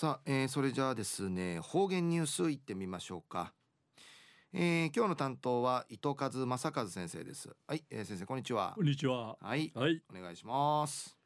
[0.00, 3.52] さあ、えー、それじゃあですね方言ニュースいってみましょうか、
[4.50, 7.50] えー、今日の担当は伊藤和正和先生です。
[7.66, 8.72] はい、えー、先生こんにちは。
[8.74, 9.36] こんにちは。
[9.38, 11.18] はい、はい、お願いします。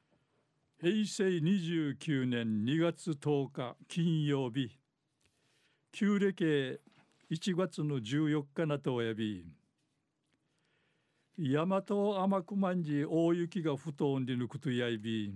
[0.81, 4.77] 平成29年2月10日金曜日。
[5.93, 6.81] 旧暦
[7.31, 9.47] 1月の14日なとおやび。
[11.39, 15.33] 大和天熊寺大雪が布団で抜くとやいび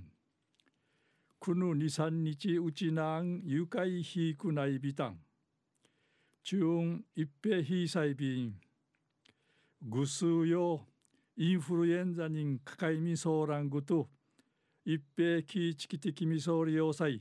[1.40, 5.18] くぬ二三日うちなん愉快ひいくないびたん。
[6.42, 8.54] 中運一平ひさいびん
[9.82, 10.80] ぐすうよ
[11.36, 14.08] インフルエンザにかかいみそうらんぐと
[14.84, 17.20] 一平きちき的みそうり要塞。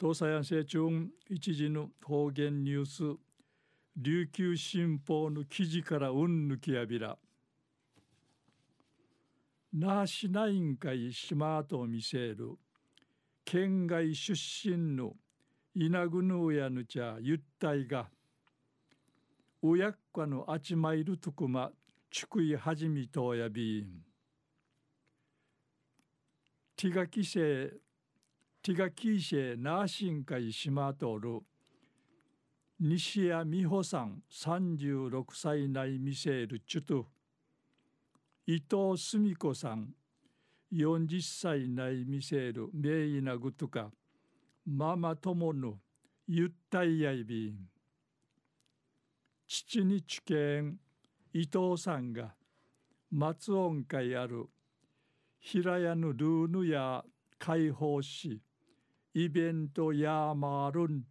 [0.00, 3.02] 東西安政中一時の方言ニュース
[3.96, 7.18] 琉球新報の記事からうんぬきやびら。
[9.76, 12.56] 那覇市内委員会島と見せる。
[13.44, 14.32] 県外出
[14.70, 15.16] 身の
[15.74, 18.08] 稲ぐぬやぬちゃゆったいが
[19.60, 21.72] おやっかのあちまいるとくま
[22.08, 24.04] ちくいはじみとやびん。
[26.76, 27.72] ティガキセ
[28.62, 31.40] ティガキーシェナーシン会島とる。
[32.78, 37.08] 西谷美穂さん36歳内見せるちゅと。
[38.46, 39.94] 伊藤澄子さん
[40.70, 43.90] 40歳内見せる名医なぐとか
[44.66, 45.78] ママ友の
[46.26, 47.54] ゆったいやいびん
[49.48, 50.76] 父に知見
[51.32, 52.34] 伊藤さんが
[53.10, 54.44] 松音会ある
[55.40, 57.02] 平屋のルーヌや
[57.38, 58.42] 解放し
[59.14, 61.02] イベントやーマールン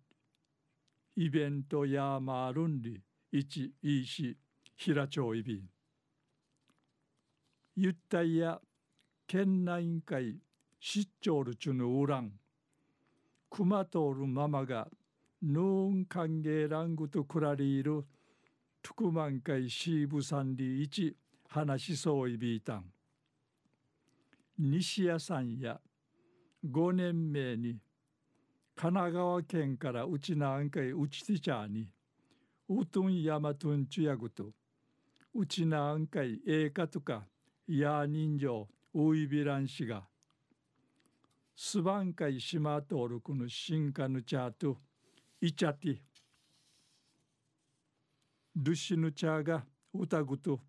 [1.15, 4.37] イベントやーマールンリ一いいし
[4.77, 5.73] 平町いびん
[7.75, 8.61] ゆったいや
[9.25, 10.35] 県内委員会
[10.79, 12.31] 出張るちゅぬうらん
[13.49, 14.87] 熊通るママが
[15.41, 18.05] ヌーン歓迎ラングとくらりいる
[18.83, 21.15] トクマン会シーブサンリ一
[21.49, 22.85] 話しそういびいたん
[24.59, 25.79] 西屋さんや
[26.69, 27.79] 5年目に
[28.75, 31.87] 神奈川県からうちなあんかいうちてちゃに
[32.69, 34.51] うとんやまとんちゅやぐと
[35.33, 37.23] うちなあんかいええかとか
[37.67, 40.03] や人情ういびらんしが
[41.55, 44.77] すばんかいしまとるくのしんかぬちゃと
[45.39, 46.01] いちゃて
[48.55, 49.63] ルシヌチャーが
[49.93, 50.59] 歌ぐと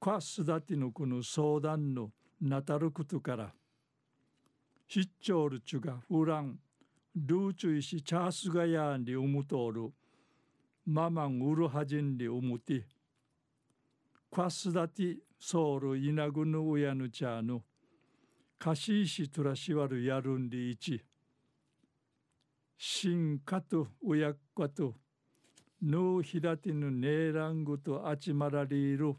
[0.00, 3.52] かすだてのこの相談のなたることから
[4.86, 6.58] 必聴るちゅがフラン
[7.14, 9.92] ルーチュイシチャースガヤンリウムトール
[10.86, 12.82] ママンウルハジンリウムティ
[14.34, 17.60] カスダティソウルイナグヌウヤヌチャーヌ
[18.60, 21.02] カシーシトラシワルヤルンリイチ
[22.78, 24.94] シンカトウヤッカト
[25.82, 29.16] ヌーヒダティヌネーラングとアチマラリール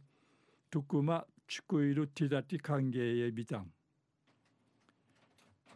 [0.72, 3.67] トクマチクイルティダティ歓迎エビタン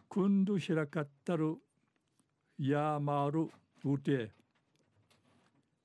[0.08, 1.56] クンドヒラカッタル
[2.58, 3.50] ヤーマール
[3.84, 4.30] ウテ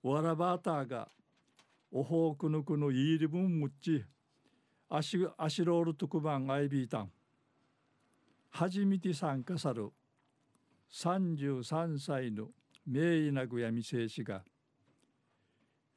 [0.03, 1.09] ワラバーターが
[1.91, 4.05] おほうくぬくのイリブンムッチ
[4.95, 7.11] アシアシロールトクバンアイビータン。
[8.51, 9.89] 初めて参加さる
[10.91, 12.49] 33歳の
[12.85, 14.43] 名医なぐやみせいしが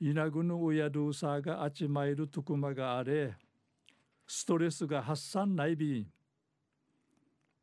[0.01, 3.35] イナグの親ルーサーがあちまいるとくまがあれ
[4.27, 6.07] ストレスが発散ないび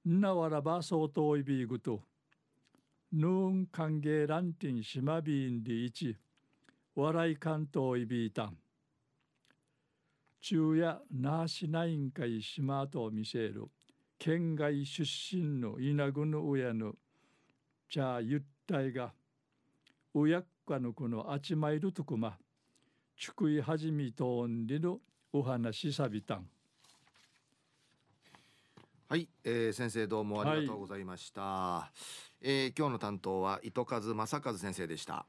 [0.08, 2.04] んなわらば相当いびぐと
[3.12, 6.16] ヌーン歓迎ランティンシマビンリイチ
[6.96, 8.58] 笑い関東いびいたん
[10.46, 13.70] 昼夜那覇市内委員会島と見せる。
[14.20, 16.96] 県外出身の稲ぐの親の
[17.90, 19.14] じゃあゆったいが
[20.14, 22.38] 親っかのこのあちまいるとくま
[23.18, 25.00] ちくいはじみとんりの
[25.32, 26.46] お話さびたん。
[29.08, 31.92] はい、えー、先生どうもありがとうございました、は
[32.42, 35.26] い、えー、今日の担当は糸数正和先生でした